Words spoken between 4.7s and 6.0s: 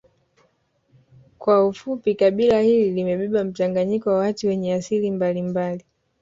asili mbalimbali